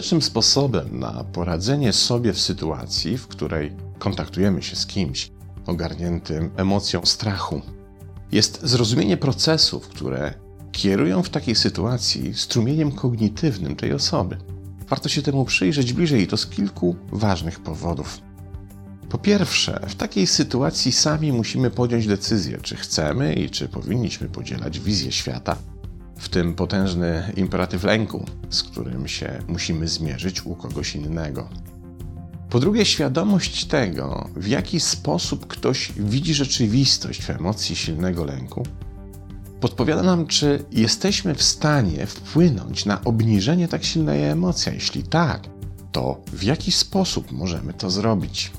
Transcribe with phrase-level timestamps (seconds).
[0.00, 5.30] skutecznym sposobem na poradzenie sobie w sytuacji, w której kontaktujemy się z kimś
[5.66, 7.62] ogarniętym emocją strachu,
[8.32, 10.34] jest zrozumienie procesów, które
[10.72, 14.36] kierują w takiej sytuacji strumieniem kognitywnym tej osoby.
[14.88, 18.18] Warto się temu przyjrzeć bliżej i to z kilku ważnych powodów.
[19.08, 24.80] Po pierwsze, w takiej sytuacji sami musimy podjąć decyzję, czy chcemy i czy powinniśmy podzielać
[24.80, 25.56] wizję świata,
[26.20, 31.48] w tym potężny imperatyw lęku, z którym się musimy zmierzyć u kogoś innego.
[32.50, 38.66] Po drugie, świadomość tego, w jaki sposób ktoś widzi rzeczywistość w emocji silnego lęku,
[39.60, 44.72] podpowiada nam, czy jesteśmy w stanie wpłynąć na obniżenie tak silnej emocji.
[44.74, 45.42] Jeśli tak,
[45.92, 48.52] to w jaki sposób możemy to zrobić?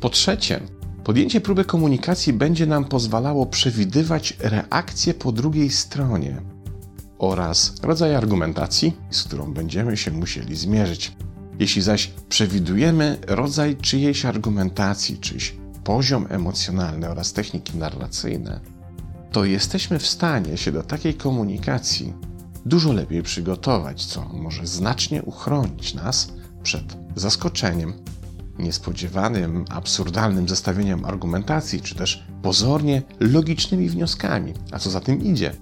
[0.00, 0.60] Po trzecie,
[1.04, 6.55] podjęcie próby komunikacji będzie nam pozwalało przewidywać reakcję po drugiej stronie
[7.18, 11.12] oraz rodzaj argumentacji, z którą będziemy się musieli zmierzyć.
[11.58, 18.60] Jeśli zaś przewidujemy rodzaj czyjejś argumentacji, czyjś poziom emocjonalny oraz techniki narracyjne,
[19.32, 22.14] to jesteśmy w stanie się do takiej komunikacji
[22.66, 27.92] dużo lepiej przygotować, co może znacznie uchronić nas przed zaskoczeniem,
[28.58, 35.54] niespodziewanym, absurdalnym zestawieniem argumentacji, czy też pozornie logicznymi wnioskami, a co za tym idzie,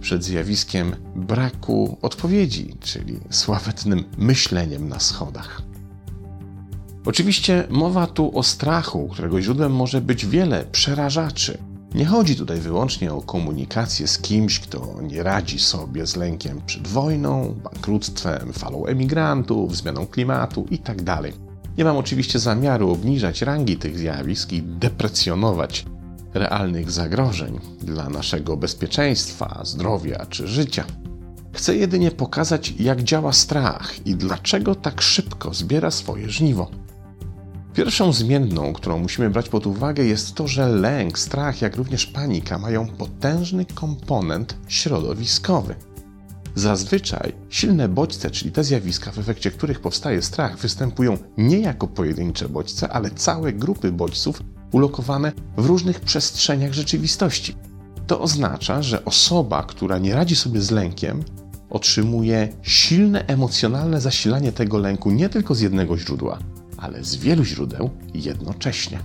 [0.00, 5.62] przed zjawiskiem braku odpowiedzi, czyli sławetnym myśleniem na schodach.
[7.06, 11.58] Oczywiście mowa tu o strachu, którego źródłem może być wiele przerażaczy.
[11.94, 16.88] Nie chodzi tutaj wyłącznie o komunikację z kimś, kto nie radzi sobie z lękiem przed
[16.88, 21.04] wojną, bankructwem, falą emigrantów, zmianą klimatu itd.
[21.04, 21.32] Tak
[21.78, 25.86] nie mam oczywiście zamiaru obniżać rangi tych zjawisk i deprecjonować
[26.34, 30.84] realnych zagrożeń dla naszego bezpieczeństwa, zdrowia czy życia.
[31.52, 36.70] Chcę jedynie pokazać, jak działa strach i dlaczego tak szybko zbiera swoje żniwo.
[37.74, 42.58] Pierwszą zmienną, którą musimy brać pod uwagę, jest to, że lęk, strach, jak również panika
[42.58, 45.74] mają potężny komponent środowiskowy.
[46.54, 52.48] Zazwyczaj silne bodźce, czyli te zjawiska, w efekcie których powstaje strach, występują nie jako pojedyncze
[52.48, 54.42] bodźce, ale całe grupy bodźców
[54.72, 57.54] ulokowane w różnych przestrzeniach rzeczywistości.
[58.06, 61.24] To oznacza, że osoba, która nie radzi sobie z lękiem,
[61.70, 66.38] otrzymuje silne emocjonalne zasilanie tego lęku nie tylko z jednego źródła,
[66.76, 68.98] ale z wielu źródeł jednocześnie.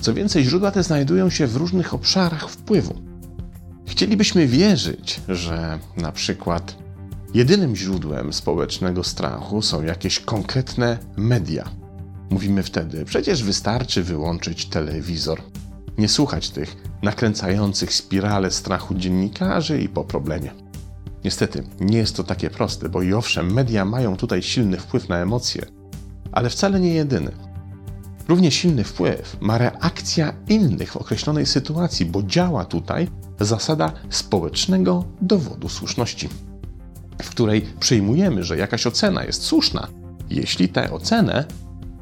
[0.00, 2.94] Co więcej, źródła te znajdują się w różnych obszarach wpływu.
[3.86, 6.76] Chcielibyśmy wierzyć, że na przykład
[7.34, 11.83] jedynym źródłem społecznego strachu są jakieś konkretne media.
[12.34, 15.42] Mówimy wtedy, przecież wystarczy wyłączyć telewizor,
[15.98, 20.50] nie słuchać tych nakręcających spirale strachu dziennikarzy i po problemie.
[21.24, 25.16] Niestety, nie jest to takie proste, bo i owszem, media mają tutaj silny wpływ na
[25.16, 25.66] emocje,
[26.32, 27.32] ale wcale nie jedyny.
[28.28, 33.08] Równie silny wpływ ma reakcja innych w określonej sytuacji, bo działa tutaj
[33.40, 36.28] zasada społecznego dowodu słuszności,
[37.22, 39.88] w której przyjmujemy, że jakaś ocena jest słuszna,
[40.30, 41.44] jeśli tę ocenę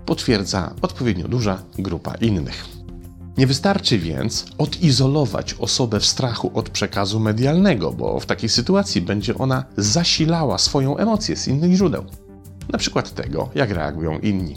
[0.06, 2.64] potwierdza odpowiednio duża grupa innych.
[3.38, 9.38] Nie wystarczy więc odizolować osobę w strachu od przekazu medialnego, bo w takiej sytuacji będzie
[9.38, 12.04] ona zasilała swoją emocję z innych źródeł,
[12.72, 14.56] na przykład tego, jak reagują inni.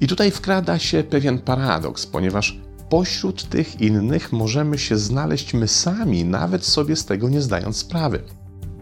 [0.00, 6.24] I tutaj wkrada się pewien paradoks, ponieważ pośród tych innych możemy się znaleźć my sami,
[6.24, 8.22] nawet sobie z tego nie zdając sprawy.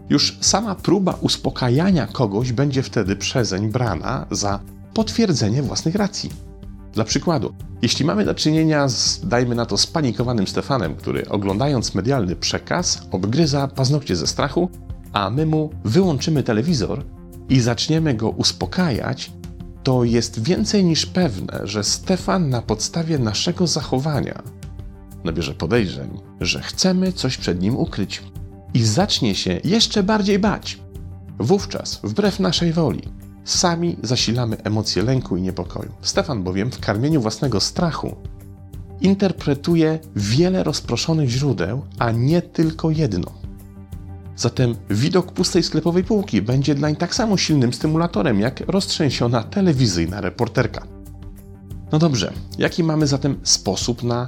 [0.09, 4.59] Już sama próba uspokajania kogoś będzie wtedy przezeń brana za
[4.93, 6.29] potwierdzenie własnych racji.
[6.93, 12.35] Dla przykładu, jeśli mamy do czynienia z, dajmy na to, spanikowanym Stefanem, który oglądając medialny
[12.35, 14.69] przekaz obgryza paznokcie ze strachu,
[15.13, 17.03] a my mu wyłączymy telewizor
[17.49, 19.31] i zaczniemy go uspokajać,
[19.83, 24.43] to jest więcej niż pewne, że Stefan na podstawie naszego zachowania
[25.23, 28.23] nabierze podejrzeń, że chcemy coś przed nim ukryć
[28.73, 30.79] i zacznie się jeszcze bardziej bać.
[31.39, 33.01] Wówczas, wbrew naszej woli,
[33.43, 35.91] sami zasilamy emocje lęku i niepokoju.
[36.01, 38.15] Stefan bowiem w karmieniu własnego strachu
[39.01, 43.31] interpretuje wiele rozproszonych źródeł, a nie tylko jedno.
[44.35, 50.87] Zatem widok pustej sklepowej półki będzie dlań tak samo silnym stymulatorem jak roztrzęsiona telewizyjna reporterka.
[51.91, 54.27] No dobrze, jaki mamy zatem sposób na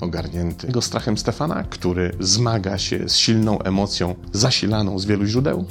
[0.00, 5.64] ogarniętego strachem Stefana, który zmaga się z silną emocją zasilaną z wielu źródeł?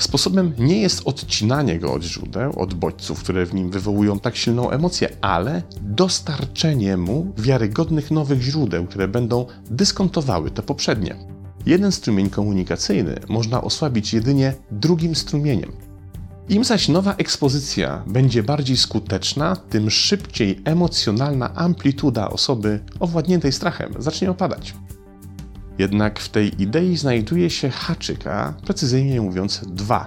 [0.00, 4.70] Sposobem nie jest odcinanie go od źródeł, od bodźców, które w nim wywołują tak silną
[4.70, 11.16] emocję, ale dostarczenie mu wiarygodnych nowych źródeł, które będą dyskontowały te poprzednie.
[11.66, 15.72] Jeden strumień komunikacyjny można osłabić jedynie drugim strumieniem.
[16.48, 24.30] Im zaś nowa ekspozycja będzie bardziej skuteczna, tym szybciej emocjonalna amplituda osoby owładniętej strachem zacznie
[24.30, 24.74] opadać.
[25.80, 30.06] Jednak w tej idei znajduje się haczyk, a precyzyjnie mówiąc dwa.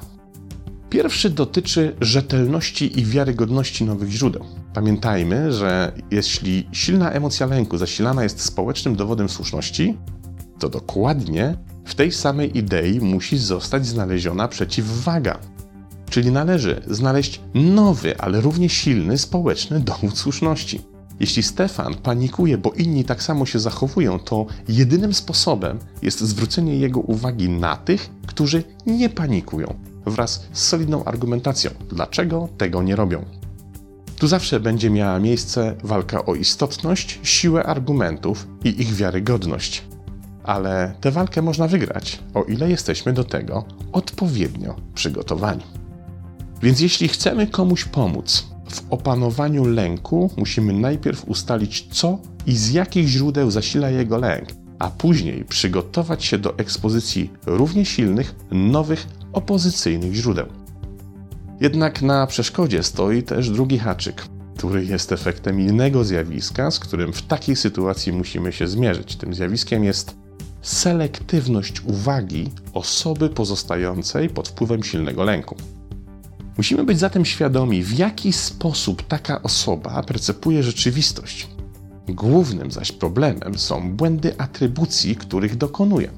[0.89, 4.45] Pierwszy dotyczy rzetelności i wiarygodności nowych źródeł.
[4.73, 9.97] Pamiętajmy, że jeśli silna emocja lęku zasilana jest społecznym dowodem słuszności,
[10.59, 15.39] to dokładnie w tej samej idei musi zostać znaleziona przeciwwaga.
[16.09, 20.81] Czyli należy znaleźć nowy, ale równie silny społeczny dowód słuszności.
[21.19, 26.99] Jeśli Stefan panikuje, bo inni tak samo się zachowują, to jedynym sposobem jest zwrócenie jego
[26.99, 29.73] uwagi na tych, którzy nie panikują,
[30.05, 33.25] wraz z solidną argumentacją, dlaczego tego nie robią.
[34.17, 39.83] Tu zawsze będzie miała miejsce walka o istotność, siłę argumentów i ich wiarygodność.
[40.43, 45.63] Ale tę walkę można wygrać, o ile jesteśmy do tego odpowiednio przygotowani.
[46.61, 53.07] Więc jeśli chcemy komuś pomóc w opanowaniu lęku, musimy najpierw ustalić, co i z jakich
[53.07, 54.49] źródeł zasila jego lęk,
[54.79, 60.45] a później przygotować się do ekspozycji równie silnych, nowych, opozycyjnych źródeł.
[61.59, 64.25] Jednak na przeszkodzie stoi też drugi haczyk,
[64.57, 69.15] który jest efektem innego zjawiska, z którym w takiej sytuacji musimy się zmierzyć.
[69.15, 70.15] Tym zjawiskiem jest
[70.61, 75.55] selektywność uwagi osoby pozostającej pod wpływem silnego lęku.
[76.57, 81.47] Musimy być zatem świadomi, w jaki sposób taka osoba percepuje rzeczywistość.
[82.07, 86.09] Głównym zaś problemem są błędy atrybucji, których dokonuje.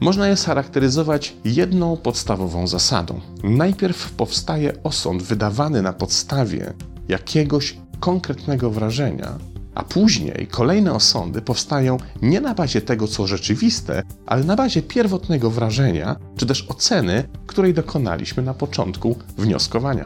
[0.00, 3.20] Można je scharakteryzować jedną podstawową zasadą.
[3.44, 6.72] Najpierw powstaje osąd wydawany na podstawie
[7.08, 9.38] jakiegoś konkretnego wrażenia,
[9.74, 15.50] a później kolejne osądy powstają nie na bazie tego, co rzeczywiste, ale na bazie pierwotnego
[15.50, 20.04] wrażenia, czy też oceny, której dokonaliśmy na początku wnioskowania.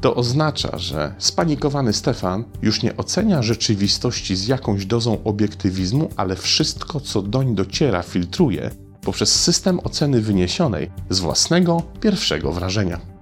[0.00, 7.00] To oznacza, że spanikowany Stefan już nie ocenia rzeczywistości z jakąś dozą obiektywizmu, ale wszystko,
[7.00, 8.70] co doń dociera, filtruje
[9.02, 13.15] poprzez system oceny wyniesionej z własnego pierwszego wrażenia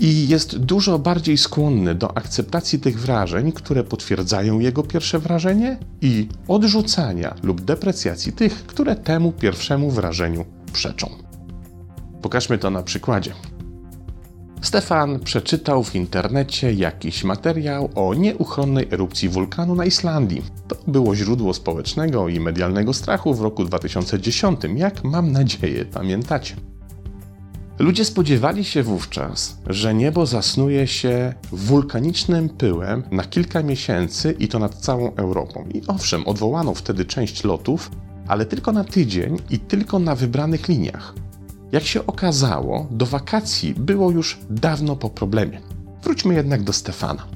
[0.00, 6.28] i jest dużo bardziej skłonny do akceptacji tych wrażeń, które potwierdzają jego pierwsze wrażenie i
[6.48, 11.10] odrzucania lub deprecjacji tych, które temu pierwszemu wrażeniu przeczą.
[12.22, 13.34] Pokażmy to na przykładzie.
[14.62, 20.42] Stefan przeczytał w internecie jakiś materiał o nieuchronnej erupcji wulkanu na Islandii.
[20.68, 26.56] To było źródło społecznego i medialnego strachu w roku 2010, jak mam nadzieję pamiętacie.
[27.78, 34.58] Ludzie spodziewali się wówczas, że niebo zasnuje się wulkanicznym pyłem na kilka miesięcy i to
[34.58, 35.64] nad całą Europą.
[35.74, 37.90] I owszem, odwołano wtedy część lotów,
[38.28, 41.14] ale tylko na tydzień i tylko na wybranych liniach.
[41.72, 45.60] Jak się okazało, do wakacji było już dawno po problemie.
[46.02, 47.26] Wróćmy jednak do Stefana.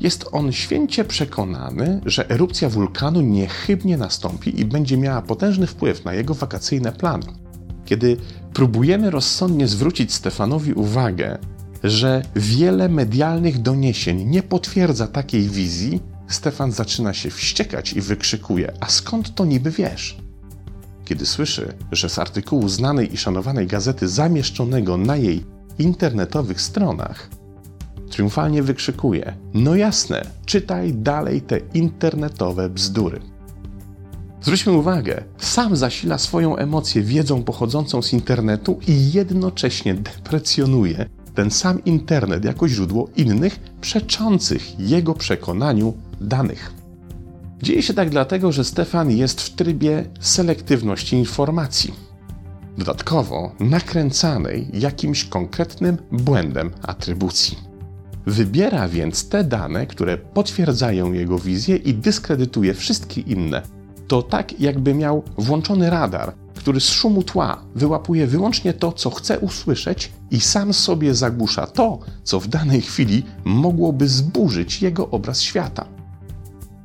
[0.00, 6.14] Jest on święcie przekonany, że erupcja wulkanu niechybnie nastąpi i będzie miała potężny wpływ na
[6.14, 7.43] jego wakacyjne plany.
[7.84, 8.16] Kiedy
[8.54, 11.38] próbujemy rozsądnie zwrócić Stefanowi uwagę,
[11.84, 18.88] że wiele medialnych doniesień nie potwierdza takiej wizji, Stefan zaczyna się wściekać i wykrzykuje: A
[18.88, 20.16] skąd to niby wiesz?
[21.04, 25.44] Kiedy słyszy, że z artykułu znanej i szanowanej gazety zamieszczonego na jej
[25.78, 27.30] internetowych stronach,
[28.10, 33.33] triumfalnie wykrzykuje: No jasne, czytaj dalej te internetowe bzdury.
[34.44, 41.84] Zwróćmy uwagę, sam zasila swoją emocję wiedzą pochodzącą z internetu i jednocześnie deprecjonuje ten sam
[41.84, 46.72] internet jako źródło innych, przeczących jego przekonaniu danych.
[47.62, 51.94] Dzieje się tak dlatego, że Stefan jest w trybie selektywności informacji.
[52.78, 57.58] Dodatkowo nakręcanej jakimś konkretnym błędem atrybucji.
[58.26, 63.62] Wybiera więc te dane, które potwierdzają jego wizję i dyskredytuje wszystkie inne,
[64.08, 69.38] to tak, jakby miał włączony radar, który z szumu tła wyłapuje wyłącznie to, co chce
[69.38, 75.86] usłyszeć i sam sobie zagłusza to, co w danej chwili mogłoby zburzyć jego obraz świata.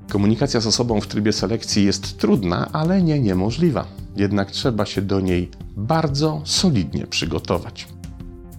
[0.09, 3.85] Komunikacja z osobą w trybie selekcji jest trudna, ale nie niemożliwa.
[4.15, 7.87] Jednak trzeba się do niej bardzo solidnie przygotować.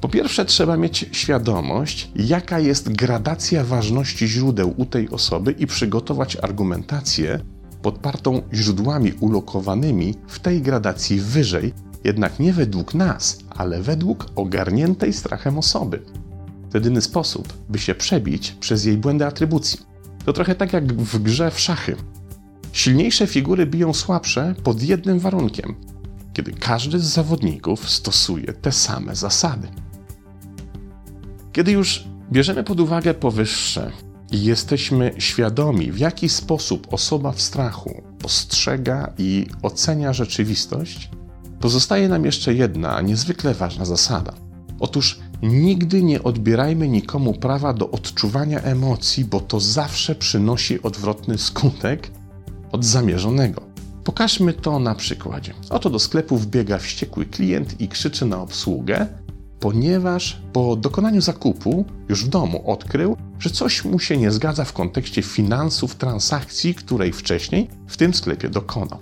[0.00, 6.36] Po pierwsze, trzeba mieć świadomość, jaka jest gradacja ważności źródeł u tej osoby i przygotować
[6.36, 7.40] argumentację,
[7.82, 15.58] podpartą źródłami ulokowanymi w tej gradacji wyżej, jednak nie według nas, ale według ogarniętej strachem
[15.58, 16.02] osoby.
[16.70, 19.80] To jedyny sposób, by się przebić przez jej błędy atrybucji.
[20.24, 21.96] To trochę tak jak w grze w szachy.
[22.72, 25.74] Silniejsze figury biją słabsze pod jednym warunkiem,
[26.32, 29.68] kiedy każdy z zawodników stosuje te same zasady.
[31.52, 33.92] Kiedy już bierzemy pod uwagę powyższe
[34.32, 41.10] i jesteśmy świadomi, w jaki sposób osoba w strachu postrzega i ocenia rzeczywistość,
[41.60, 44.32] pozostaje nam jeszcze jedna niezwykle ważna zasada.
[44.80, 52.10] Otóż nigdy nie odbierajmy nikomu prawa do odczuwania emocji, bo to zawsze przynosi odwrotny skutek
[52.72, 53.62] od zamierzonego.
[54.04, 55.54] Pokażmy to na przykładzie.
[55.70, 59.06] Oto do sklepu wbiega wściekły klient i krzyczy na obsługę,
[59.60, 64.72] ponieważ po dokonaniu zakupu już w domu odkrył, że coś mu się nie zgadza w
[64.72, 68.98] kontekście finansów transakcji, której wcześniej w tym sklepie dokonał.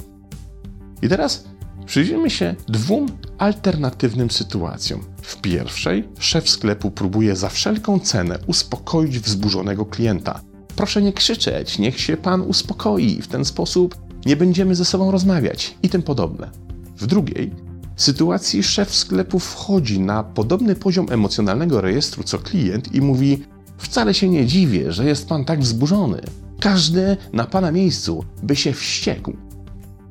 [1.02, 1.44] I teraz
[1.86, 3.06] przyjrzyjmy się dwóm
[3.38, 5.04] alternatywnym sytuacjom.
[5.22, 10.40] W pierwszej szef sklepu próbuje za wszelką cenę uspokoić wzburzonego klienta.
[10.76, 13.96] Proszę nie krzyczeć, niech się pan uspokoi, w ten sposób
[14.26, 16.50] nie będziemy ze sobą rozmawiać i tym podobne.
[16.96, 17.67] W drugiej
[17.98, 23.44] sytuacji szef sklepu wchodzi na podobny poziom emocjonalnego rejestru co klient i mówi:
[23.78, 26.20] Wcale się nie dziwię, że jest pan tak wzburzony.
[26.60, 29.32] Każdy na pana miejscu by się wściekł.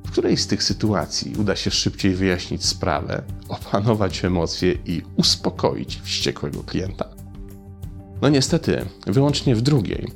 [0.06, 6.63] W której z tych sytuacji uda się szybciej wyjaśnić sprawę, opanować emocje i uspokoić wściekłego
[6.63, 7.06] klienta?
[8.22, 10.08] No niestety, wyłącznie w drugiej,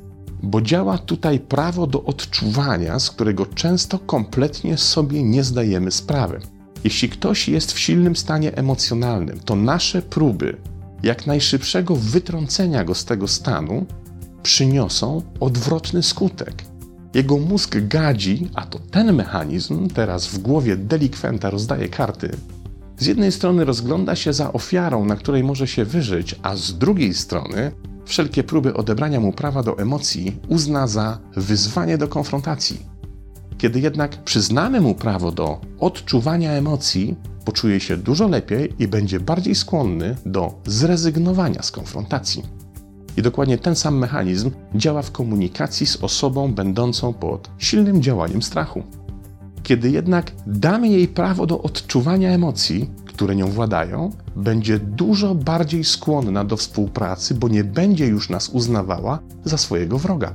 [0.42, 6.40] bo działa tutaj prawo do odczuwania, z którego często kompletnie sobie nie zdajemy sprawy.
[6.84, 10.56] Jeśli ktoś jest w silnym stanie emocjonalnym, to nasze próby
[11.02, 13.86] jak najszybszego wytrącenia go z tego stanu
[14.42, 16.64] przyniosą odwrotny skutek.
[17.14, 22.30] Jego mózg gadzi, a to ten mechanizm teraz w głowie delikwenta rozdaje karty.
[22.98, 27.14] Z jednej strony rozgląda się za ofiarą, na której może się wyżyć, a z drugiej
[27.14, 27.72] strony
[28.04, 32.91] wszelkie próby odebrania mu prawa do emocji uzna za wyzwanie do konfrontacji.
[33.62, 39.54] Kiedy jednak przyznamy mu prawo do odczuwania emocji, poczuje się dużo lepiej i będzie bardziej
[39.54, 42.42] skłonny do zrezygnowania z konfrontacji.
[43.16, 48.82] I dokładnie ten sam mechanizm działa w komunikacji z osobą będącą pod silnym działaniem strachu.
[49.62, 56.44] Kiedy jednak damy jej prawo do odczuwania emocji, które nią władają, będzie dużo bardziej skłonna
[56.44, 60.34] do współpracy, bo nie będzie już nas uznawała za swojego wroga.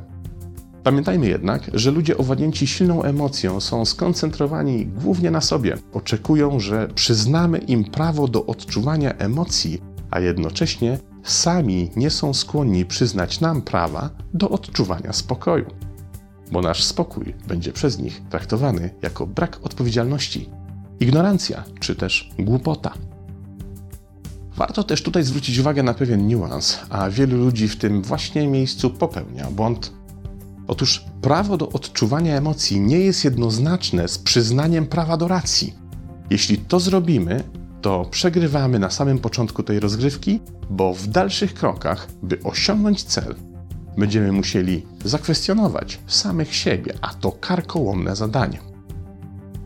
[0.88, 5.78] Pamiętajmy jednak, że ludzie owładnięci silną emocją są skoncentrowani głównie na sobie.
[5.94, 13.40] Oczekują, że przyznamy im prawo do odczuwania emocji, a jednocześnie sami nie są skłonni przyznać
[13.40, 15.66] nam prawa do odczuwania spokoju.
[16.52, 20.50] Bo nasz spokój będzie przez nich traktowany jako brak odpowiedzialności,
[21.00, 22.94] ignorancja czy też głupota.
[24.56, 28.90] Warto też tutaj zwrócić uwagę na pewien niuans, a wielu ludzi w tym właśnie miejscu
[28.90, 29.98] popełnia błąd
[30.68, 35.74] Otóż prawo do odczuwania emocji nie jest jednoznaczne z przyznaniem prawa do racji.
[36.30, 37.44] Jeśli to zrobimy,
[37.82, 43.36] to przegrywamy na samym początku tej rozgrywki, bo w dalszych krokach, by osiągnąć cel,
[43.98, 48.60] będziemy musieli zakwestionować samych siebie, a to karkołomne zadanie.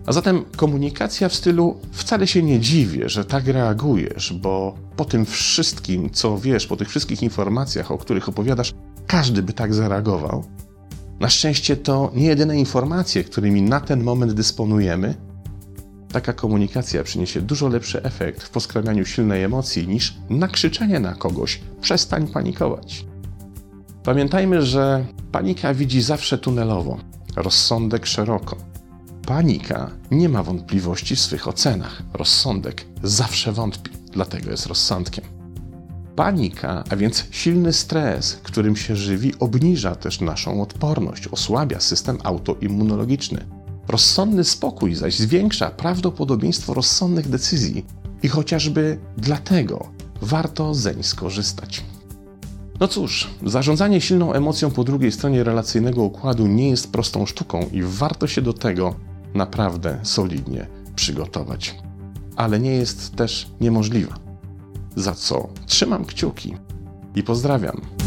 [0.06, 5.26] A zatem komunikacja w stylu wcale się nie dziwię, że tak reagujesz, bo po tym
[5.26, 8.74] wszystkim, co wiesz, po tych wszystkich informacjach, o których opowiadasz,
[9.08, 10.44] każdy by tak zareagował,
[11.22, 15.16] na szczęście to nie jedyne informacje, którymi na ten moment dysponujemy.
[16.12, 22.28] Taka komunikacja przyniesie dużo lepszy efekt w poskramianiu silnej emocji niż nakrzyczenie na kogoś: przestań
[22.28, 23.06] panikować.
[24.04, 26.98] Pamiętajmy, że panika widzi zawsze tunelowo,
[27.36, 28.56] rozsądek szeroko.
[29.26, 32.04] Panika nie ma wątpliwości w swych ocenach.
[32.14, 35.41] Rozsądek zawsze wątpi, dlatego jest rozsądkiem.
[36.16, 43.46] Panika, a więc silny stres, którym się żywi, obniża też naszą odporność, osłabia system autoimmunologiczny.
[43.88, 47.86] Rozsądny spokój zaś zwiększa prawdopodobieństwo rozsądnych decyzji
[48.24, 49.88] i chociażby dlatego
[50.22, 51.84] warto zeń skorzystać.
[52.80, 57.82] No cóż, zarządzanie silną emocją po drugiej stronie relacyjnego układu nie jest prostą sztuką i
[57.84, 58.96] warto się do tego
[59.34, 61.76] naprawdę solidnie przygotować.
[62.36, 64.31] Ale nie jest też niemożliwa
[64.96, 66.56] za co trzymam kciuki
[67.16, 68.01] i pozdrawiam.